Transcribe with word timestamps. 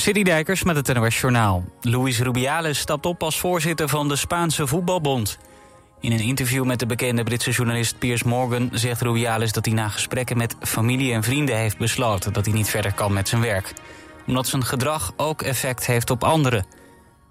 City 0.00 0.22
Dijkers 0.22 0.62
met 0.62 0.76
het 0.76 0.94
NOS 0.94 1.20
Journaal. 1.20 1.64
Luis 1.80 2.20
Rubiales 2.20 2.78
stapt 2.78 3.06
op 3.06 3.22
als 3.22 3.38
voorzitter 3.38 3.88
van 3.88 4.08
de 4.08 4.16
Spaanse 4.16 4.66
voetbalbond. 4.66 5.38
In 6.00 6.12
een 6.12 6.20
interview 6.20 6.64
met 6.64 6.78
de 6.78 6.86
bekende 6.86 7.22
Britse 7.22 7.50
journalist 7.50 7.98
Piers 7.98 8.22
Morgan... 8.22 8.68
zegt 8.72 9.00
Rubiales 9.00 9.52
dat 9.52 9.64
hij 9.64 9.74
na 9.74 9.88
gesprekken 9.88 10.36
met 10.36 10.56
familie 10.60 11.12
en 11.12 11.22
vrienden 11.22 11.56
heeft 11.56 11.78
besloten... 11.78 12.32
dat 12.32 12.44
hij 12.44 12.54
niet 12.54 12.68
verder 12.68 12.92
kan 12.92 13.12
met 13.12 13.28
zijn 13.28 13.40
werk. 13.40 13.72
Omdat 14.26 14.46
zijn 14.46 14.64
gedrag 14.64 15.12
ook 15.16 15.42
effect 15.42 15.86
heeft 15.86 16.10
op 16.10 16.24
anderen. 16.24 16.66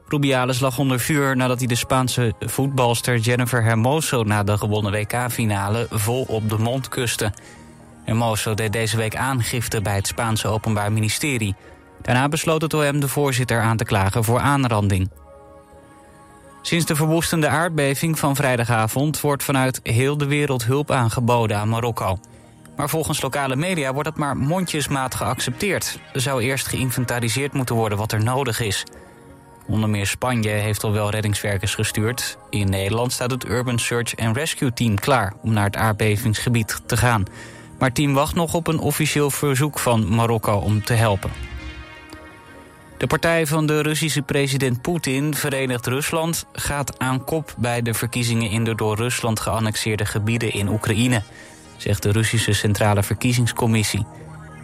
Rubiales 0.07 0.59
lag 0.59 0.77
onder 0.77 0.99
vuur 0.99 1.36
nadat 1.36 1.57
hij 1.57 1.68
de 1.68 1.75
Spaanse 1.75 2.34
voetbalster 2.39 3.18
Jennifer 3.18 3.63
Hermoso... 3.63 4.23
na 4.23 4.43
de 4.43 4.57
gewonnen 4.57 4.91
WK-finale 4.91 5.88
vol 5.89 6.23
op 6.23 6.49
de 6.49 6.57
mond 6.57 6.89
kuste. 6.89 7.34
Hermoso 8.04 8.54
deed 8.54 8.73
deze 8.73 8.97
week 8.97 9.15
aangifte 9.15 9.81
bij 9.81 9.95
het 9.95 10.07
Spaanse 10.07 10.47
Openbaar 10.47 10.91
Ministerie... 10.91 11.55
Daarna 12.07 12.29
besloot 12.29 12.61
het 12.61 12.73
OM 12.73 12.99
de 12.99 13.07
voorzitter 13.07 13.61
aan 13.61 13.77
te 13.77 13.85
klagen 13.85 14.23
voor 14.23 14.39
aanranding. 14.39 15.09
Sinds 16.61 16.85
de 16.85 16.95
verwoestende 16.95 17.48
aardbeving 17.48 18.20
van 18.20 18.35
vrijdagavond... 18.35 19.21
wordt 19.21 19.43
vanuit 19.43 19.79
heel 19.84 20.17
de 20.17 20.25
wereld 20.25 20.65
hulp 20.65 20.91
aangeboden 20.91 21.57
aan 21.57 21.70
Marokko. 21.70 22.20
Maar 22.75 22.89
volgens 22.89 23.21
lokale 23.21 23.55
media 23.55 23.93
wordt 23.93 24.09
het 24.09 24.17
maar 24.17 24.38
mondjesmaat 24.38 25.15
geaccepteerd. 25.15 25.99
Er 26.13 26.21
zou 26.21 26.41
eerst 26.41 26.67
geïnventariseerd 26.67 27.53
moeten 27.53 27.75
worden 27.75 27.98
wat 27.98 28.12
er 28.12 28.23
nodig 28.23 28.59
is. 28.59 28.84
Onder 29.65 29.89
meer 29.89 30.07
Spanje 30.07 30.49
heeft 30.49 30.84
al 30.84 30.91
wel 30.91 31.09
reddingswerkers 31.09 31.76
gestuurd. 31.76 32.37
In 32.49 32.70
Nederland 32.70 33.12
staat 33.12 33.31
het 33.31 33.49
Urban 33.49 33.79
Search 33.79 34.15
and 34.15 34.35
Rescue 34.35 34.73
Team 34.73 34.95
klaar... 34.95 35.34
om 35.41 35.53
naar 35.53 35.65
het 35.65 35.76
aardbevingsgebied 35.76 36.81
te 36.85 36.98
gaan. 36.98 37.23
Maar 37.79 37.87
het 37.87 37.98
team 37.98 38.13
wacht 38.13 38.35
nog 38.35 38.53
op 38.53 38.67
een 38.67 38.79
officieel 38.79 39.31
verzoek 39.31 39.79
van 39.79 40.15
Marokko 40.15 40.57
om 40.57 40.84
te 40.84 40.93
helpen. 40.93 41.56
De 42.97 43.07
partij 43.07 43.47
van 43.47 43.65
de 43.65 43.81
Russische 43.81 44.21
president 44.21 44.81
Poetin, 44.81 45.33
Verenigd 45.35 45.87
Rusland... 45.87 46.45
gaat 46.53 46.99
aan 46.99 47.23
kop 47.23 47.55
bij 47.57 47.81
de 47.81 47.93
verkiezingen 47.93 48.49
in 48.49 48.63
de 48.63 48.76
door 48.76 48.95
Rusland 48.95 49.39
geannexeerde 49.39 50.05
gebieden 50.05 50.54
in 50.54 50.67
Oekraïne... 50.67 51.21
zegt 51.76 52.04
de 52.04 52.12
Russische 52.12 52.54
Centrale 52.54 53.04
Verkiezingscommissie. 53.04 54.05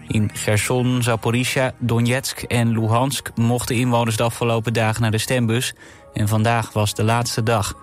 In 0.08 0.30
Gerson, 0.34 1.04
Zaporizhia, 1.04 1.74
Donetsk 1.78 2.42
en 2.42 2.72
Luhansk 2.72 3.30
mochten 3.36 3.76
inwoners 3.76 4.18
de 4.18 4.24
afgelopen 4.24 4.74
dagen 4.74 5.02
naar 5.02 5.12
de 5.12 5.18
stembus... 5.18 5.74
en 6.14 6.28
vandaag 6.28 6.74
was 6.74 6.94
de 6.94 7.04
laatste 7.04 7.44
dag. 7.44 7.76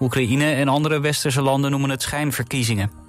Oekraïne 0.00 0.52
en 0.52 0.68
andere 0.68 1.00
westerse 1.00 1.42
landen 1.42 1.70
noemen 1.70 1.90
het 1.90 2.02
schijnverkiezingen. 2.02 3.01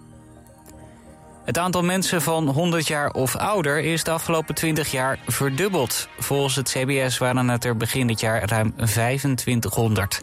Het 1.46 1.58
aantal 1.58 1.84
mensen 1.84 2.22
van 2.22 2.48
100 2.48 2.88
jaar 2.88 3.12
of 3.12 3.36
ouder 3.36 3.80
is 3.80 4.04
de 4.04 4.12
afgelopen 4.12 4.56
20 4.56 4.92
jaar 4.92 5.20
verdubbeld. 5.28 6.08
Volgens 6.18 6.56
het 6.56 6.70
CBS 6.70 7.18
waren 7.18 7.48
het 7.48 7.66
er 7.66 7.78
begin 7.78 8.08
dit 8.08 8.20
jaar 8.20 8.50
ruim 8.50 8.74
2500. 8.76 10.22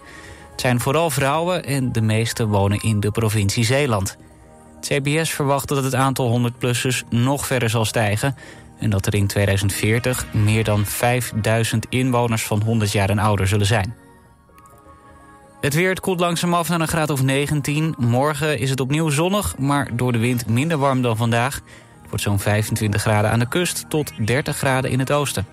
Het 0.50 0.60
zijn 0.60 0.80
vooral 0.80 1.10
vrouwen 1.10 1.64
en 1.64 1.92
de 1.92 2.00
meeste 2.00 2.46
wonen 2.46 2.80
in 2.80 3.00
de 3.00 3.10
provincie 3.10 3.64
Zeeland. 3.64 4.16
Het 4.76 4.86
CBS 4.86 5.30
verwacht 5.30 5.68
dat 5.68 5.84
het 5.84 5.94
aantal 5.94 6.50
100-plussers 6.50 7.08
nog 7.08 7.46
verder 7.46 7.70
zal 7.70 7.84
stijgen... 7.84 8.36
en 8.78 8.90
dat 8.90 9.06
er 9.06 9.14
in 9.14 9.26
2040 9.26 10.26
meer 10.32 10.64
dan 10.64 10.86
5000 10.86 11.86
inwoners 11.88 12.42
van 12.42 12.62
100 12.62 12.92
jaar 12.92 13.10
en 13.10 13.18
ouder 13.18 13.48
zullen 13.48 13.66
zijn. 13.66 13.94
Het 15.60 15.74
weer 15.74 15.88
het 15.88 16.00
koelt 16.00 16.20
langzaam 16.20 16.54
af 16.54 16.68
naar 16.68 16.80
een 16.80 16.88
graad 16.88 17.10
of 17.10 17.22
19. 17.22 17.94
Morgen 17.98 18.58
is 18.58 18.70
het 18.70 18.80
opnieuw 18.80 19.08
zonnig, 19.08 19.58
maar 19.58 19.96
door 19.96 20.12
de 20.12 20.18
wind 20.18 20.46
minder 20.46 20.78
warm 20.78 21.02
dan 21.02 21.16
vandaag. 21.16 21.54
Het 22.00 22.08
wordt 22.08 22.22
zo'n 22.22 22.38
25 22.38 23.00
graden 23.00 23.30
aan 23.30 23.38
de 23.38 23.48
kust 23.48 23.84
tot 23.88 24.12
30 24.26 24.56
graden 24.56 24.90
in 24.90 24.98
het 24.98 25.12
oosten. 25.12 25.46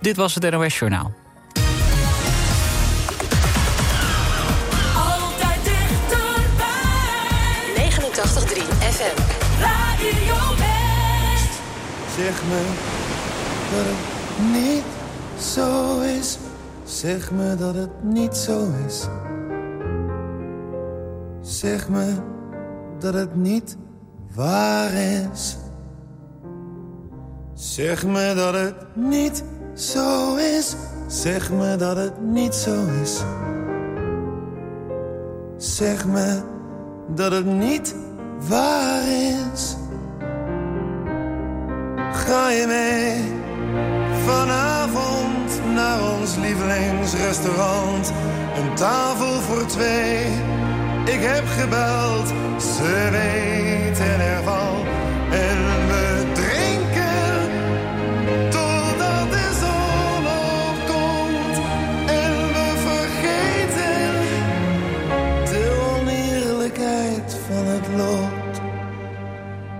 Dit 0.00 0.16
was 0.16 0.34
het 0.34 0.50
NOS 0.50 0.78
Journaal. 0.78 1.12
Altijd 4.96 5.64
dichterbij. 5.64 6.66
89.3 7.90 8.62
FM. 8.78 9.20
Radio 9.60 10.56
West. 10.56 11.60
Zeg 12.16 12.42
me 12.42 12.62
dat 13.70 13.84
het 13.84 14.52
niet 14.52 14.84
zo 15.54 16.00
is. 16.00 16.38
Zeg 16.84 17.30
me 17.30 17.56
dat 17.56 17.74
het 17.74 18.04
niet 18.04 18.36
zo 18.36 18.72
is. 18.86 19.06
Zeg 21.58 21.88
me 21.88 22.14
dat 22.98 23.14
het 23.14 23.36
niet 23.36 23.76
waar 24.34 24.92
is. 24.92 25.56
Zeg 27.54 28.06
me 28.06 28.34
dat 28.34 28.54
het 28.54 28.96
niet 28.96 29.44
zo 29.74 30.36
is. 30.36 30.76
Zeg 31.06 31.52
me 31.52 31.76
dat 31.76 31.96
het 31.96 32.20
niet 32.22 32.54
zo 32.54 32.84
is. 33.02 33.22
Zeg 35.56 36.06
me 36.06 36.40
dat 37.14 37.32
het 37.32 37.46
niet 37.46 37.94
waar 38.48 39.02
is. 39.52 39.76
Ga 42.12 42.50
je 42.50 42.66
mee 42.66 43.32
vanavond 44.26 45.60
naar 45.74 46.18
ons 46.18 46.36
lievelingsrestaurant? 46.36 48.12
Een 48.56 48.74
tafel 48.74 49.40
voor 49.40 49.66
twee. 49.66 50.57
Ik 51.12 51.22
heb 51.22 51.44
gebeld, 51.46 52.28
ze 52.62 53.08
weten 53.10 54.20
ervan. 54.20 54.86
En 55.30 55.58
we 55.88 56.24
drinken 56.32 57.50
totdat 58.50 59.30
de 59.30 59.48
zon 59.60 60.24
opkomt. 60.68 61.56
En 62.06 62.32
we 62.56 62.68
vergeten 62.88 64.10
de 65.44 65.92
oneerlijkheid 65.98 67.36
van 67.46 67.66
het 67.66 67.86
lot. 67.96 68.60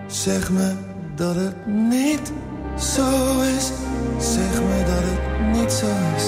Zeg 0.06 0.50
me 0.50 0.72
dat 1.14 1.34
het 1.34 1.66
niet 1.66 2.32
zo 2.78 3.40
is. 3.40 3.72
Zeg 4.18 4.62
me 4.62 4.84
dat 4.86 5.02
het 5.02 5.56
niet 5.56 5.72
zo 5.72 5.86
is. 6.16 6.26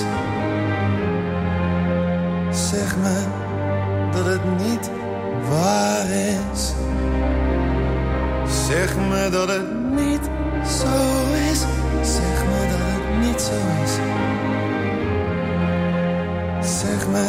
Zeg 2.70 2.96
me 2.96 3.39
dat 4.12 4.26
het 4.26 4.58
niet 4.58 4.90
waar 5.48 6.06
is. 6.08 6.72
Zeg 8.66 8.96
me 8.96 9.28
dat 9.30 9.48
het 9.48 9.90
niet 9.90 10.30
zo 10.66 10.96
is. 11.50 11.60
Zeg 12.02 12.44
me 12.48 12.68
dat 12.70 12.78
het 12.80 13.26
niet 13.26 13.40
zo 13.40 13.52
is. 13.84 13.92
Zeg 16.80 17.08
me 17.08 17.26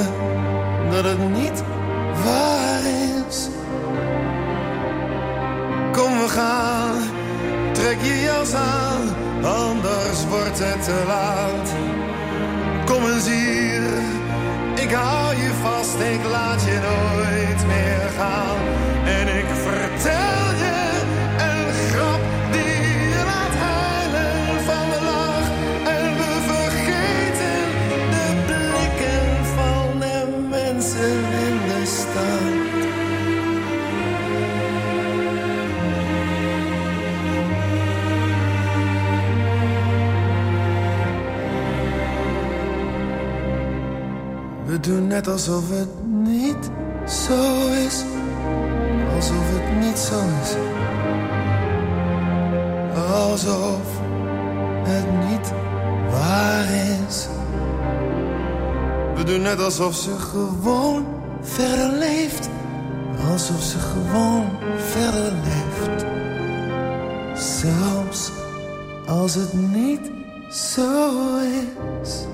dat 0.92 1.04
het 1.04 1.30
niet 1.34 1.64
waar 2.24 2.82
is. 3.28 3.50
Kom 5.92 6.20
we 6.20 6.28
gaan, 6.28 6.96
trek 7.72 8.02
je 8.02 8.22
jas 8.22 8.54
aan, 8.54 9.02
anders 9.44 10.28
wordt 10.30 10.60
het 10.60 10.84
te 10.84 11.04
laat. 11.08 11.70
Kom 12.86 13.10
eens 13.10 13.28
hier, 13.28 13.82
hou 14.94 15.36
je 15.36 15.52
vast, 15.62 16.00
ik 16.00 16.24
laat 16.24 16.62
je 16.64 16.80
nooit 16.80 17.68
meer 17.68 18.10
gaan. 18.18 18.61
Doen 44.82 45.08
net 45.08 45.28
alsof 45.28 45.70
het 45.70 46.06
niet 46.08 46.70
zo 47.08 47.68
is. 47.88 48.04
Alsof 49.16 49.44
het 49.50 49.86
niet 49.86 49.98
zo 49.98 50.20
is. 50.42 50.56
Alsof 53.14 54.02
het 54.84 55.30
niet 55.30 55.54
waar 56.12 56.66
is. 57.08 57.28
We 59.16 59.24
doen 59.24 59.42
net 59.42 59.60
alsof 59.60 59.96
ze 59.96 60.10
gewoon 60.20 61.06
verder 61.42 61.98
leeft. 61.98 62.50
Alsof 63.32 63.62
ze 63.62 63.78
gewoon 63.80 64.50
verder 64.78 65.34
leeft. 65.44 66.06
Zelfs 67.36 68.32
als 69.08 69.34
het 69.34 69.54
niet 69.54 70.12
zo 70.50 71.38
is. 72.02 72.31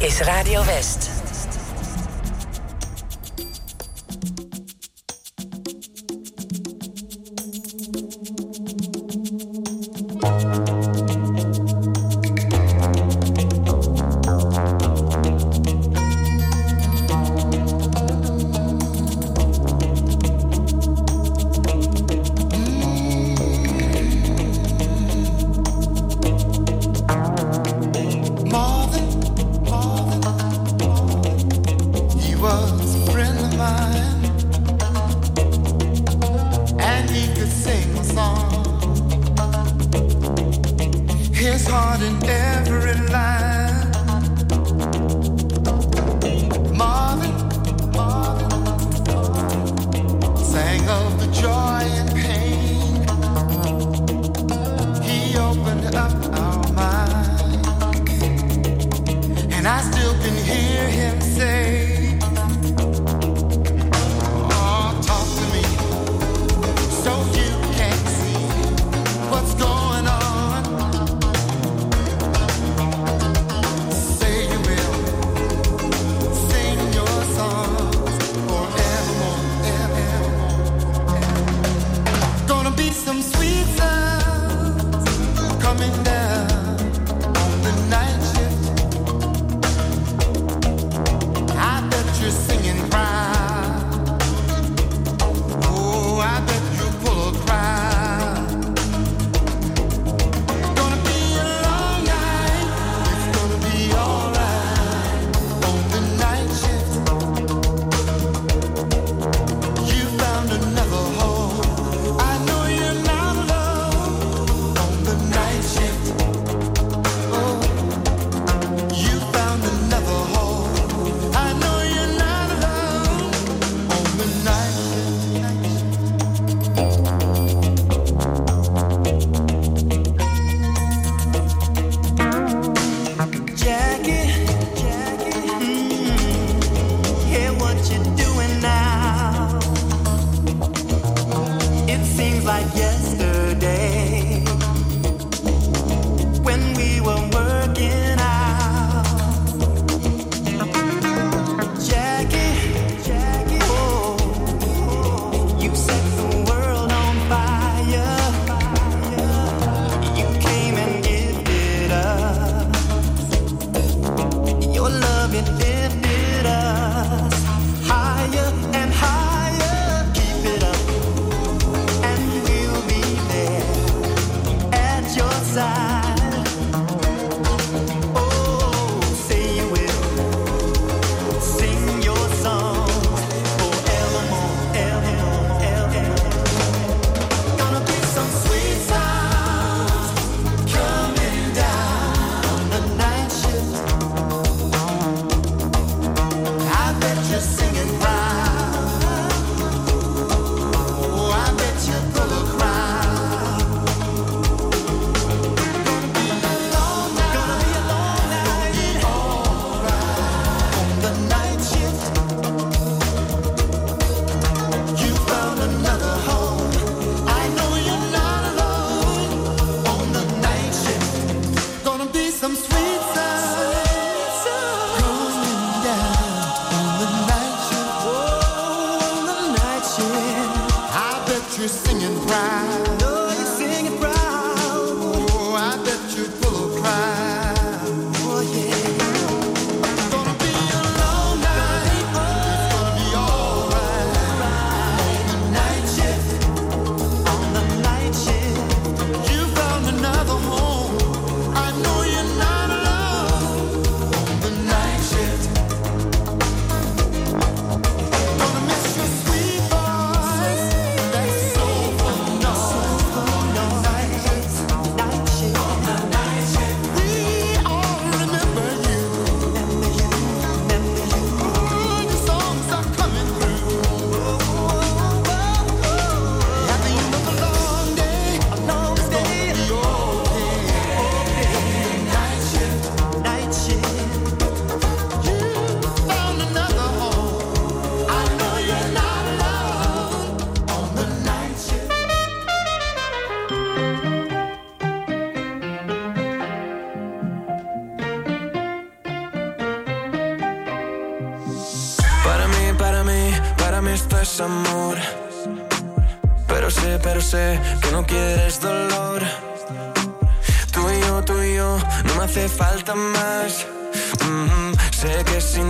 Is 0.00 0.20
Radio 0.26 0.60
West. 0.60 1.17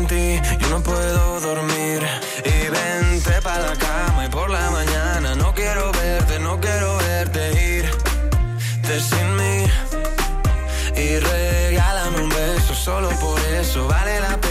Yo 0.09 0.69
no 0.71 0.81
puedo 0.83 1.41
dormir. 1.41 2.01
Y 2.45 2.69
vente 2.71 3.43
para 3.43 3.67
la 3.69 3.77
cama 3.77 4.25
y 4.25 4.29
por 4.31 4.49
la 4.49 4.71
mañana 4.71 5.35
no 5.35 5.53
quiero 5.55 5.93
verte, 5.93 6.39
no 6.39 6.59
quiero 6.61 6.97
verte 6.97 7.77
irte 7.77 9.01
sin 9.01 9.37
mí. 9.37 9.67
Y 10.97 11.19
regálame 11.19 12.23
un 12.23 12.29
beso, 12.31 12.75
solo 12.75 13.11
por 13.21 13.39
eso 13.41 13.87
vale 13.87 14.21
la 14.21 14.37
pena, 14.39 14.48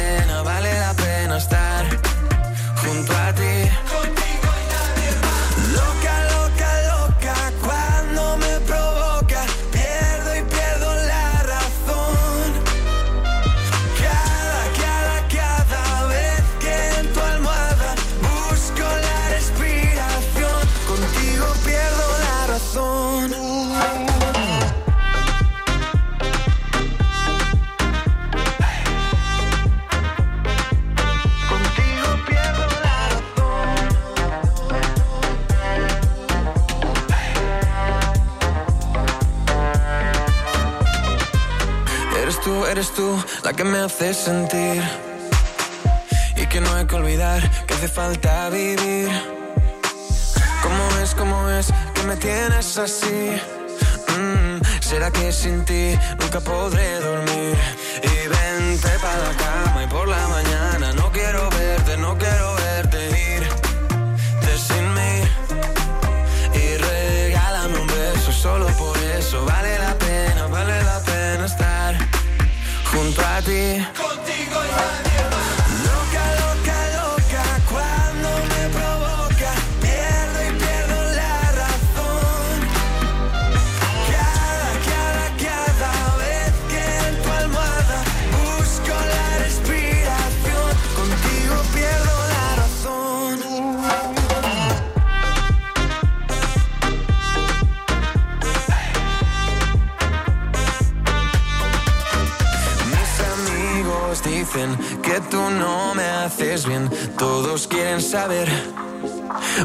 que 43.57 43.63
me 43.63 43.79
hace 43.79 44.13
sentir 44.13 44.83
Y 46.35 46.45
que 46.45 46.61
no 46.61 46.71
hay 46.75 46.85
que 46.85 46.95
olvidar 46.95 47.41
que 47.65 47.73
hace 47.73 47.87
falta 47.87 48.49
vivir 48.49 49.09
¿Cómo 50.61 51.01
es, 51.01 51.15
cómo 51.15 51.49
es 51.49 51.67
que 51.95 52.03
me 52.03 52.15
tienes 52.17 52.77
así? 52.77 53.41
Mm, 54.15 54.61
¿Será 54.79 55.09
que 55.09 55.31
sin 55.31 55.65
ti 55.65 55.97
nunca 56.19 56.39
podré 56.39 56.99
dormir? 56.99 57.57
Y 58.03 58.27
vente 58.27 58.89
para 59.01 59.17
la 59.27 59.33
cama 59.43 59.83
y 59.83 59.87
por 59.87 60.07
la 60.07 60.27
mañana 60.27 60.93
No 60.93 61.11
quiero 61.11 61.49
verte, 61.49 61.97
no 61.97 62.15
quiero 62.15 62.55
verte 62.55 62.99
irte 63.39 64.57
sin 64.67 64.93
mí 64.93 65.13
y 66.53 66.77
regálame 66.77 67.79
un 67.79 67.87
beso, 67.87 68.31
solo 68.31 68.67
por 68.77 68.97
eso 68.97 69.45
vale 69.45 69.77
la 69.79 69.93
pena, 69.95 70.06
Contigo 73.95 74.59
y 74.65 74.69
nadie. 74.71 75.66
Dicen 104.57 105.01
que 105.01 105.19
tú 105.29 105.37
no 105.51 105.93
me 105.93 106.03
haces 106.03 106.65
bien. 106.65 106.89
Todos 107.17 107.67
quieren 107.67 108.01
saber 108.01 108.49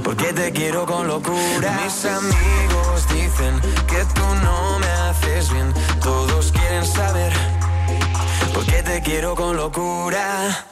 por 0.04 0.16
qué 0.16 0.32
te 0.32 0.52
quiero 0.52 0.84
con 0.84 1.06
locura. 1.06 1.80
Mis 1.84 2.04
amigos 2.04 3.08
dicen 3.08 3.60
que 3.86 4.04
tú 4.14 4.26
no 4.42 4.78
me 4.78 4.86
haces 4.86 5.50
bien. 5.52 5.72
Todos 6.02 6.52
quieren 6.52 6.86
saber 6.86 7.32
por 8.52 8.64
qué 8.66 8.82
te 8.82 9.00
quiero 9.02 9.34
con 9.34 9.56
locura. 9.56 10.71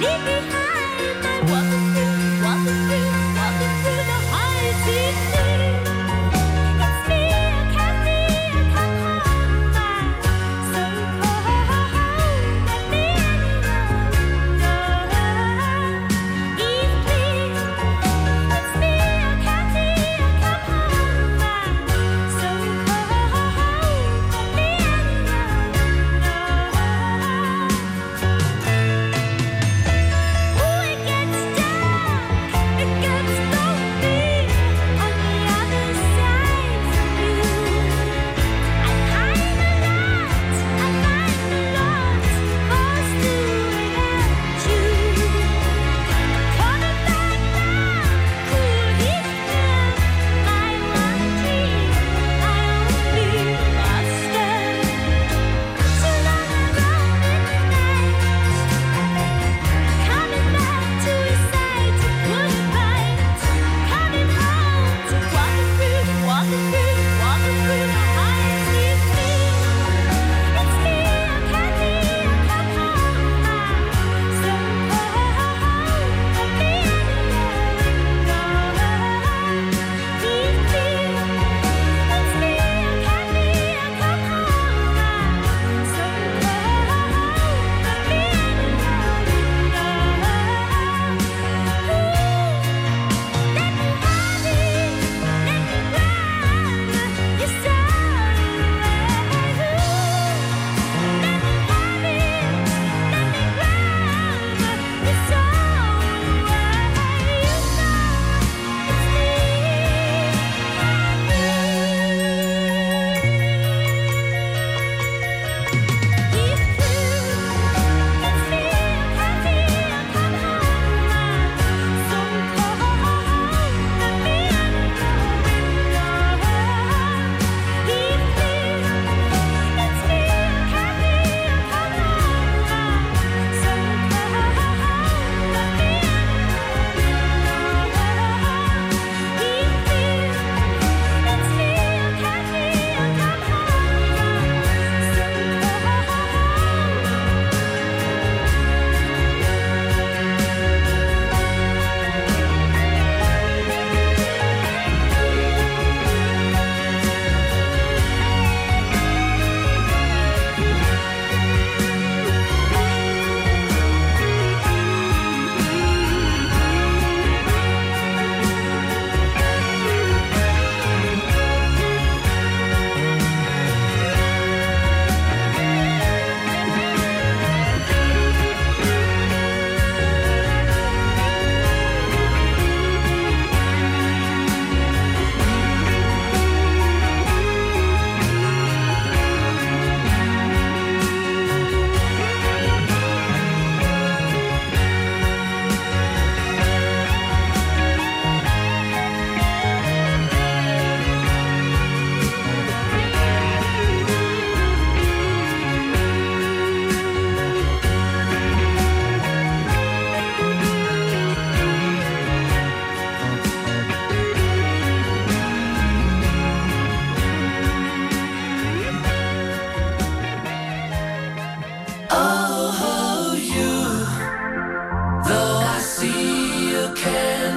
Leave 0.00 0.37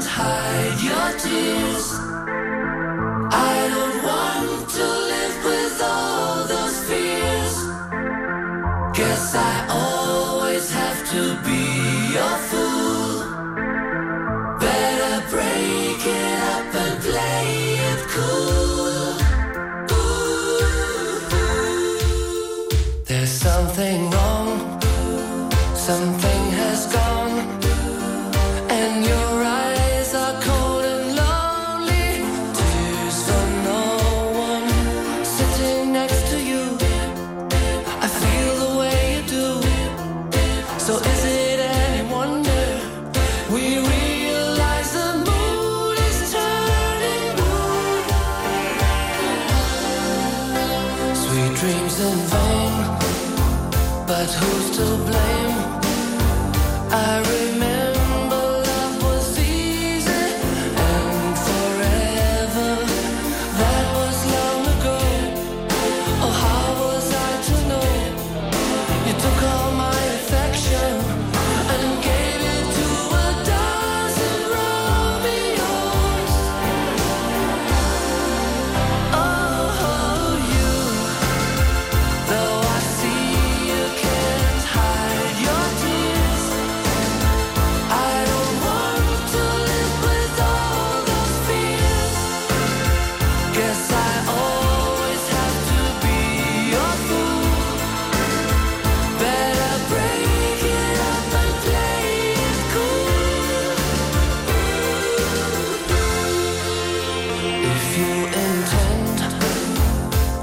hide 0.05 0.81
your 0.81 1.17
tears. 1.19 2.40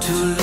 too 0.08 0.37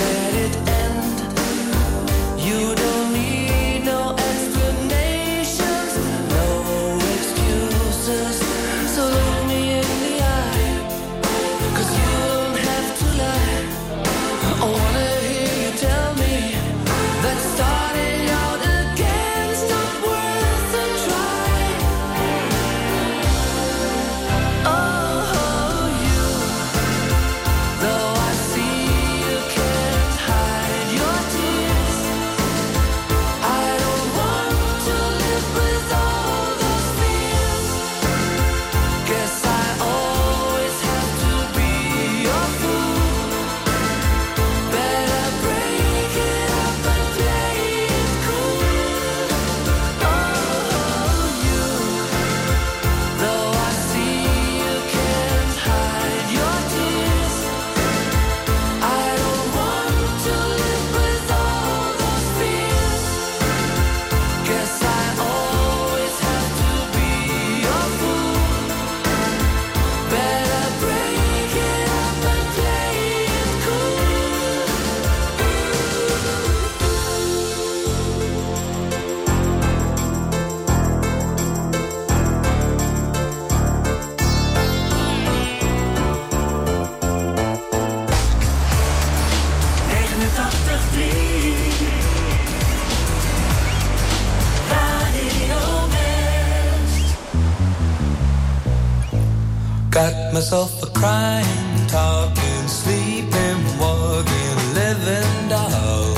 herself 100.45 100.83
a 100.83 100.85
crying, 100.91 101.87
talking, 101.87 102.67
sleeping, 102.67 103.59
walking, 103.79 104.57
living 104.75 105.49
doll. 105.49 106.13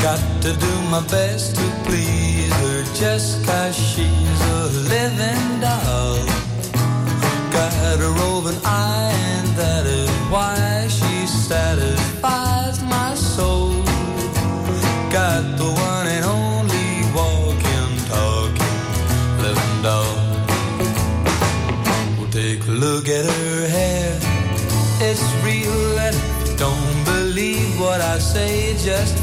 Got 0.00 0.22
to 0.42 0.52
do 0.52 0.72
my 0.88 1.02
best 1.10 1.56
to 1.56 1.66
please 1.84 2.52
her 2.62 2.84
just 2.94 3.44
cause 3.44 3.74
she's 3.74 4.40
a 4.56 4.62
living 4.94 5.60
doll. 5.60 6.24
Got 7.50 7.72
her 7.82 8.08
roving 8.20 8.60
eye 8.64 9.11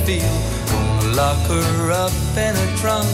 feel. 0.10 0.38
Gonna 0.72 1.16
lock 1.22 1.42
her 1.54 1.92
up 1.92 2.16
in 2.46 2.54
a 2.66 2.70
trunk, 2.82 3.10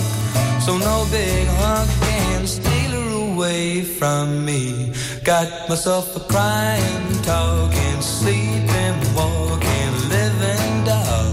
so 0.66 0.78
no 0.78 1.06
big 1.12 1.48
hunk 1.60 1.90
can 2.08 2.48
steal 2.48 2.92
her 3.00 3.12
away 3.32 3.82
from 3.82 4.46
me. 4.46 4.92
Got 5.24 5.50
myself 5.70 6.16
a 6.16 6.22
crying, 6.34 7.08
talking, 7.24 8.00
sleeping, 8.02 8.98
walking, 9.18 9.92
living 10.16 10.74
doll. 10.90 11.32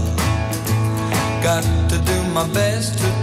Got 1.47 1.65
to 1.91 1.97
do 2.11 2.17
my 2.37 2.45
best 2.59 2.99
to 2.99 3.22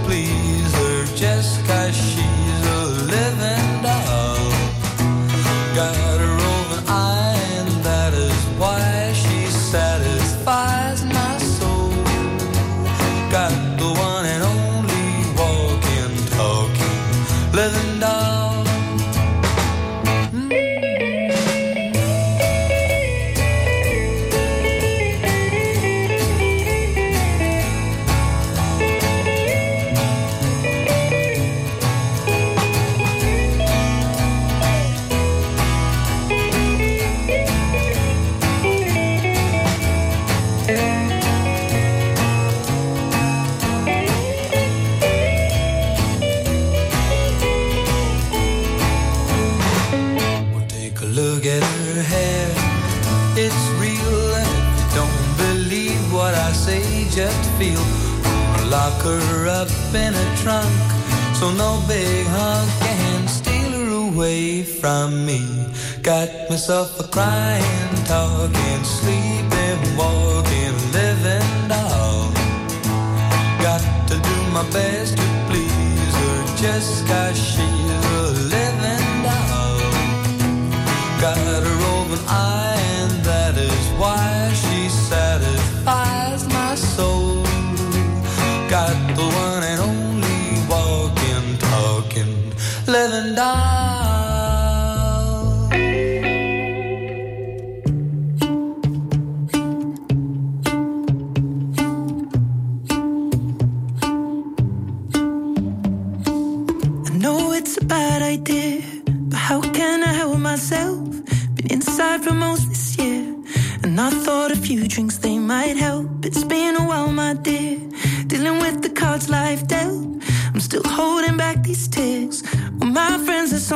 in 59.95 60.15
a 60.15 60.37
trunk, 60.37 60.71
so 61.35 61.51
no 61.53 61.83
big 61.89 62.27
hunk 62.27 62.71
can 62.81 63.29
steal 63.29 63.73
her 63.73 63.91
away 64.09 64.63
from 64.63 65.27
me. 65.27 65.41
Got 66.03 66.29
myself 66.49 67.01
a 67.01 67.09
crying, 67.09 68.05
talking, 68.05 68.85
sleep. 68.85 69.20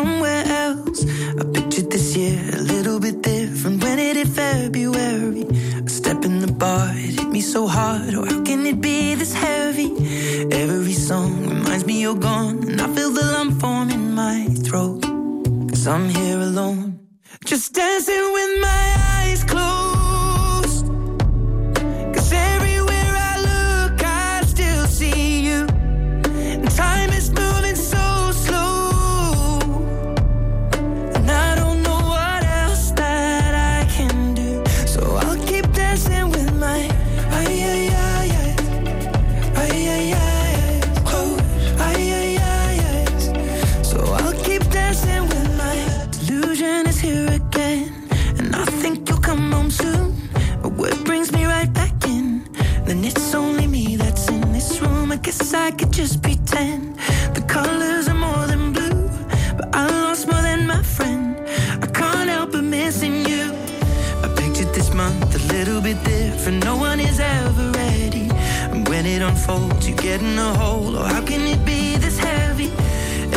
Somewhere 0.05 0.45
else. 0.47 0.64
Different. 66.35 66.65
No 66.65 66.77
one 66.77 67.01
is 67.01 67.21
ever 67.21 67.71
ready. 67.71 68.29
And 68.73 68.89
when 68.89 69.07
it 69.07 69.23
unfolds, 69.23 69.89
you 69.89 69.95
get 69.95 70.21
in 70.21 70.39
a 70.39 70.53
hole. 70.55 70.97
Oh, 70.97 71.03
how 71.03 71.23
can 71.23 71.43
it 71.43 71.65
be 71.65 71.97
this 71.97 72.19
heavy? 72.19 72.71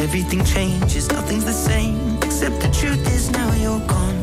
Everything 0.03 0.43
changes, 0.43 1.09
nothing's 1.11 1.45
the 1.45 1.53
same. 1.53 2.17
Except 2.23 2.59
the 2.59 2.69
truth 2.79 3.05
is 3.15 3.29
now 3.31 3.51
you're 3.53 3.85
gone. 3.87 4.17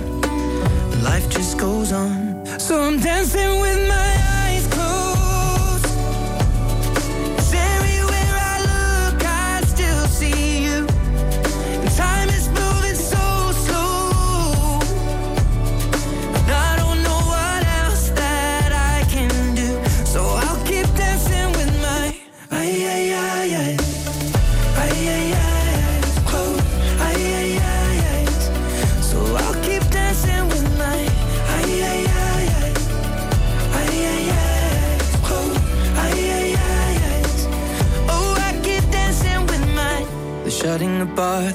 Life 1.02 1.28
just 1.28 1.58
goes 1.58 1.92
on. 1.92 2.46
So 2.58 2.80
I'm 2.80 2.98
dancing 2.98 3.60
with 3.60 3.88
my 3.88 4.33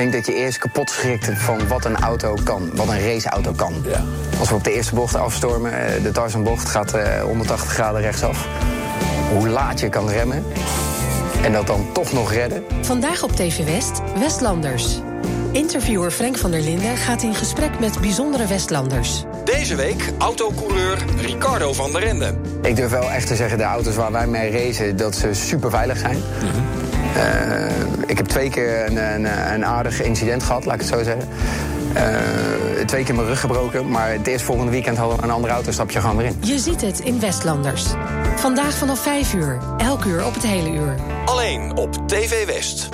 denk 0.00 0.12
dat 0.12 0.26
je 0.26 0.34
eerst 0.34 0.58
kapot 0.58 0.90
schrikt 0.90 1.30
van 1.34 1.68
wat 1.68 1.84
een 1.84 1.96
auto 1.96 2.36
kan, 2.44 2.70
wat 2.74 2.88
een 2.88 3.00
raceauto 3.00 3.52
kan. 3.52 3.74
Als 4.38 4.48
we 4.48 4.54
op 4.54 4.64
de 4.64 4.72
eerste 4.72 4.94
bocht 4.94 5.14
afstormen, 5.14 5.72
eh, 5.72 6.02
de 6.02 6.10
Tarzanbocht 6.10 6.68
gaat 6.68 6.94
eh, 6.94 7.22
180 7.22 7.72
graden 7.72 8.00
rechtsaf. 8.00 8.46
Hoe 9.32 9.48
laat 9.48 9.80
je 9.80 9.88
kan 9.88 10.08
remmen 10.08 10.44
en 11.42 11.52
dat 11.52 11.66
dan 11.66 11.92
toch 11.92 12.12
nog 12.12 12.32
redden. 12.32 12.64
Vandaag 12.80 13.22
op 13.22 13.32
TV 13.32 13.64
West, 13.64 14.00
Westlanders. 14.18 15.00
Interviewer 15.52 16.10
Frank 16.10 16.38
van 16.38 16.50
der 16.50 16.60
Linden 16.60 16.96
gaat 16.96 17.22
in 17.22 17.34
gesprek 17.34 17.78
met 17.80 18.00
bijzondere 18.00 18.46
Westlanders. 18.46 19.24
Deze 19.44 19.74
week 19.74 20.12
autocoureur 20.18 21.04
Ricardo 21.20 21.72
van 21.72 21.92
der 21.92 22.02
Ende. 22.02 22.34
Ik 22.62 22.76
durf 22.76 22.90
wel 22.90 23.10
echt 23.10 23.26
te 23.26 23.36
zeggen, 23.36 23.58
de 23.58 23.64
auto's 23.64 23.94
waar 23.94 24.12
wij 24.12 24.26
mee 24.26 24.50
racen, 24.50 24.96
dat 24.96 25.14
ze 25.14 25.34
super 25.34 25.70
veilig 25.70 25.98
zijn. 25.98 26.16
Eh, 26.16 26.89
ik 28.06 28.16
heb 28.16 28.26
twee 28.26 28.50
keer 28.50 28.86
een, 28.86 28.96
een, 28.96 29.52
een 29.52 29.66
aardig 29.66 30.02
incident 30.02 30.42
gehad, 30.42 30.64
laat 30.64 30.74
ik 30.74 30.80
het 30.80 30.90
zo 30.90 31.02
zeggen. 31.02 31.28
Eh, 31.94 32.84
twee 32.86 33.04
keer 33.04 33.14
mijn 33.14 33.26
rug 33.26 33.40
gebroken, 33.40 33.90
maar 33.90 34.12
het 34.12 34.26
eerst 34.26 34.44
volgende 34.44 34.70
weekend 34.70 34.96
hadden 34.96 35.16
we 35.16 35.22
een 35.22 35.30
andere 35.30 35.52
auto, 35.52 35.70
stap 35.70 35.90
je 35.90 36.00
gewoon 36.00 36.18
erin. 36.18 36.36
Je 36.40 36.58
ziet 36.58 36.80
het 36.80 37.00
in 37.00 37.20
Westlanders. 37.20 37.86
Vandaag 38.36 38.74
vanaf 38.74 39.00
5 39.00 39.34
uur, 39.34 39.58
elk 39.78 40.04
uur 40.04 40.26
op 40.26 40.34
het 40.34 40.46
hele 40.46 40.70
uur. 40.70 40.94
Alleen 41.24 41.76
op 41.76 42.08
TV 42.08 42.46
West. 42.46 42.88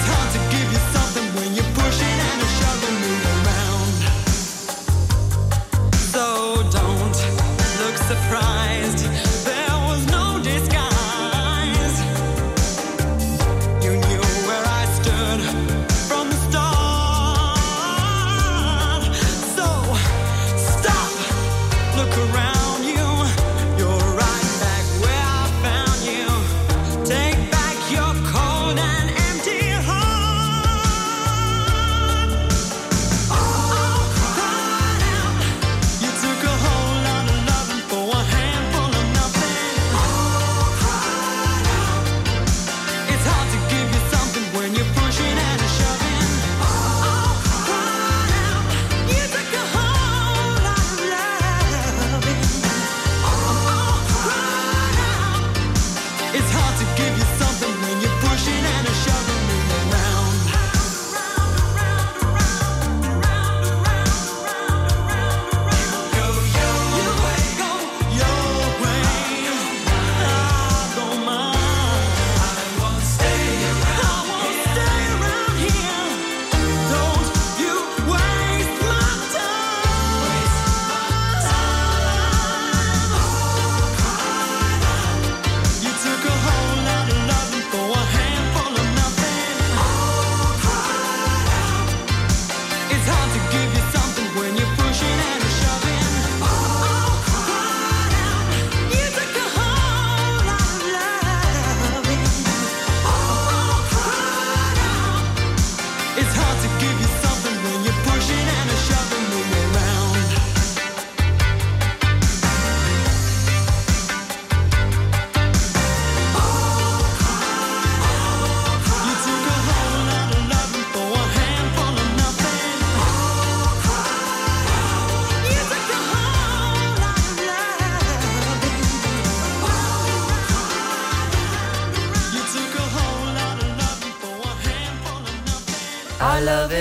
it's 0.00 0.08
hard 0.08 0.32
to 0.32 0.56
give 0.56 0.69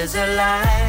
was 0.10 0.16
a 0.16 0.26
lie. 0.36 0.88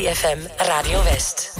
3FM 0.00 0.48
Radio 0.66 0.98
West. 1.00 1.52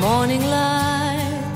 Morning 0.00 0.40
light, 0.40 1.54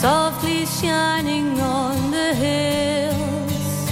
softly 0.00 0.66
shining 0.66 1.60
on 1.60 2.10
the 2.10 2.34
hills, 2.34 3.90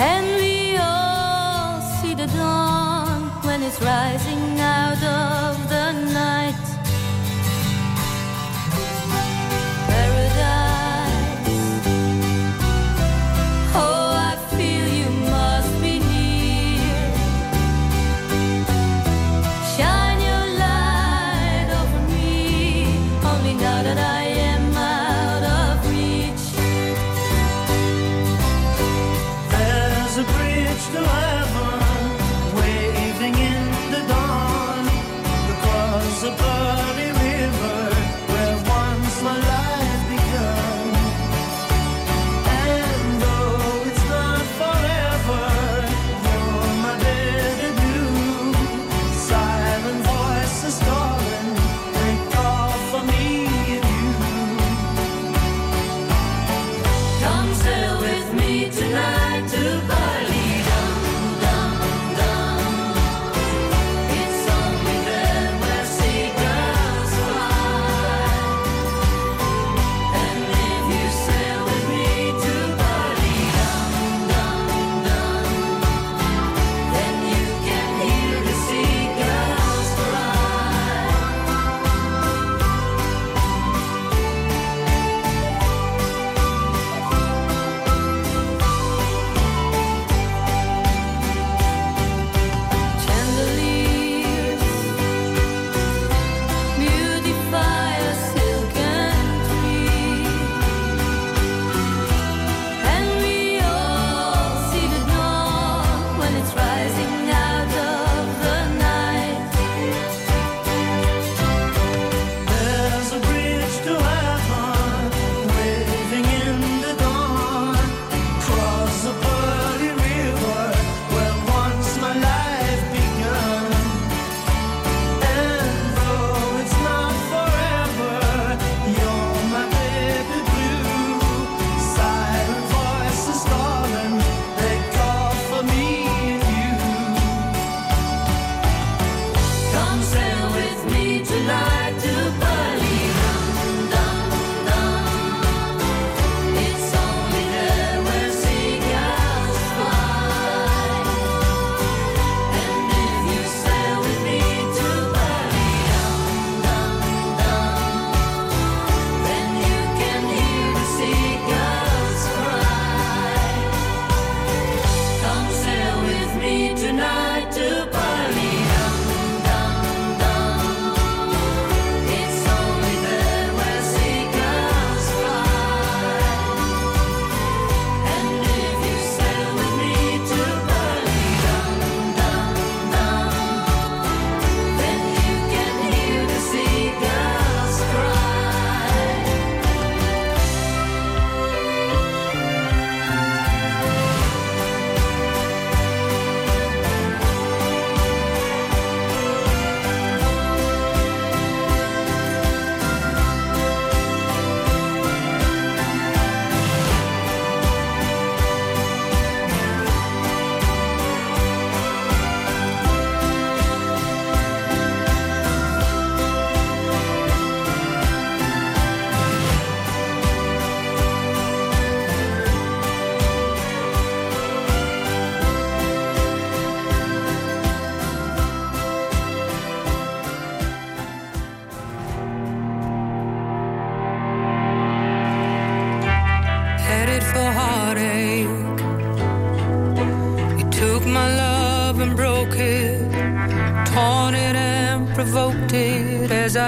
and 0.00 0.26
we 0.40 0.78
all 0.78 1.82
see 2.00 2.14
the 2.14 2.26
dawn 2.28 3.20
when 3.44 3.62
it's 3.62 3.82
rising 3.82 4.58
out 4.60 5.02
of 5.02 5.63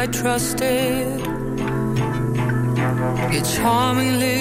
I 0.06 0.08
trusted. 0.08 1.20
You're 3.32 3.42
charmingly. 3.42 4.35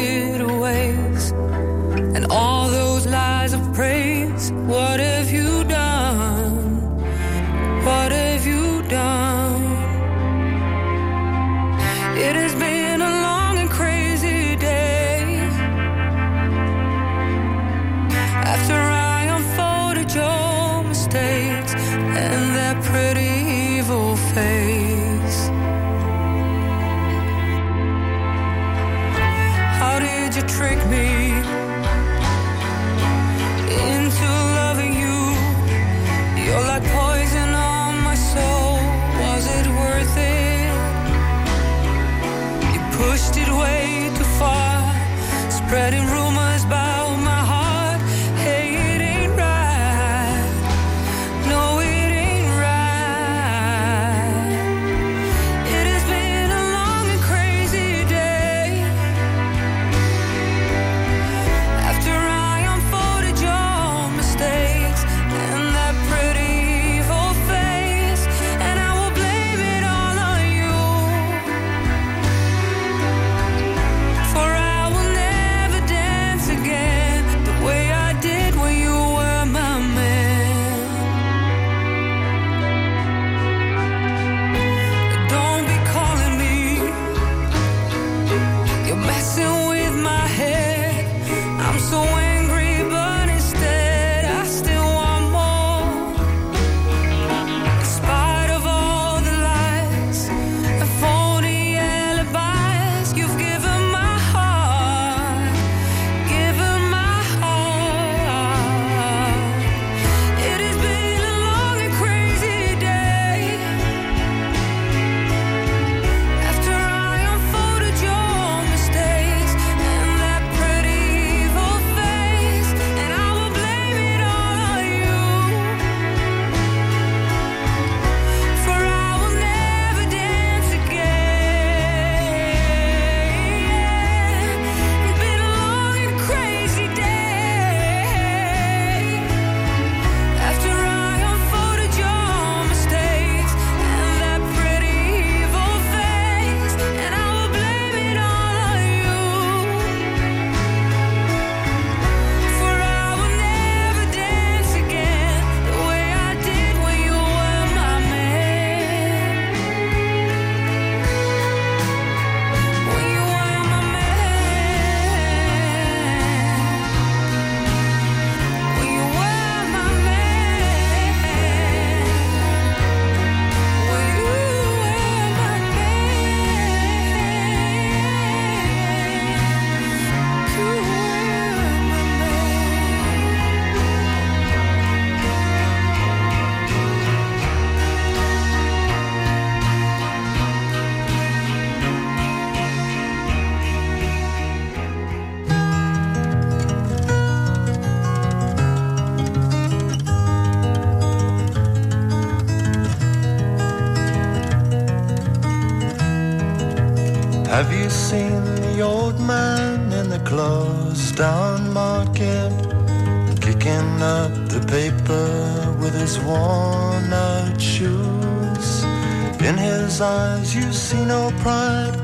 See 220.86 221.03
no 221.03 221.31
pride, 221.41 221.95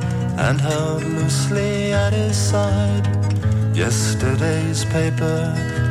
and 0.45 0.59
held 0.59 1.03
loosely 1.03 1.93
at 1.93 2.13
his 2.13 2.35
side. 2.35 3.05
Yesterday's 3.75 4.83
paper 4.85 5.39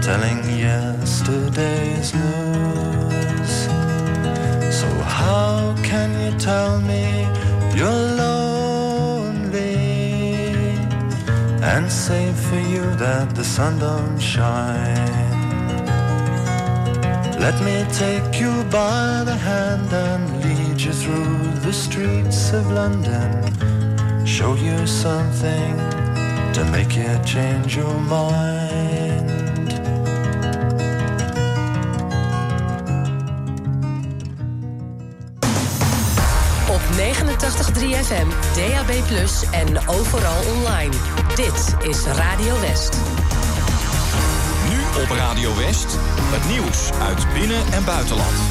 telling 0.02 0.40
yesterday's 0.58 2.08
news. 2.22 3.52
So, 4.80 4.88
how 5.20 5.76
can 5.90 6.08
you 6.22 6.32
tell 6.48 6.80
me 6.80 7.04
you're 7.76 8.06
lonely 8.24 9.76
and 11.72 11.84
say 12.04 12.32
for 12.44 12.60
you 12.74 12.84
that 13.04 13.36
the 13.36 13.44
sun 13.44 13.78
don't 13.78 14.18
shine? 14.18 15.30
Let 17.38 17.56
me 17.66 17.76
take 18.04 18.40
you 18.42 18.52
by 18.64 19.22
the 19.24 19.36
hand 19.48 19.92
and 19.92 20.22
lead 20.42 20.49
through 21.00 21.60
the 21.62 21.72
streets 21.72 22.52
of 22.52 22.70
London. 22.72 24.26
Show 24.26 24.54
you 24.54 24.86
something 24.86 25.76
to 26.52 26.64
make 26.70 26.94
you 26.94 27.08
change 27.24 27.74
your 27.76 27.94
mind. 28.00 29.70
Op 36.68 36.80
89.3 36.96 37.94
FM, 38.04 38.28
DAB+, 38.54 38.90
en 39.52 39.88
overal 39.88 40.42
online. 40.54 40.94
Dit 41.34 41.76
is 41.88 42.04
Radio 42.04 42.60
West. 42.60 42.96
Nu 44.68 45.02
op 45.02 45.10
Radio 45.10 45.56
West. 45.56 45.98
Het 46.30 46.48
nieuws 46.48 46.90
uit 47.00 47.32
binnen- 47.34 47.72
en 47.72 47.84
buitenland. 47.84 48.49